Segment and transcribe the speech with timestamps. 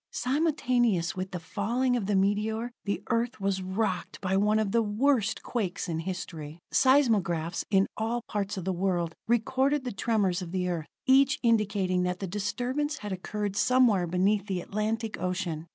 [0.13, 4.81] Simultaneous with the falling of the meteor, the Earth was rocked by one of the
[4.81, 6.57] worst quakes in history.
[6.71, 12.01] Seismographs in all parts of the world recorded the tremors of the Earth, each indicating
[12.01, 15.67] that the disturbance had occurred somewhere beneath the Atlantic ocean.